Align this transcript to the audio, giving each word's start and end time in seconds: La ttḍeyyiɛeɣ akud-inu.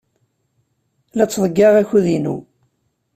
La 1.15 1.25
ttḍeyyiɛeɣ 1.27 1.75
akud-inu. 1.81 2.37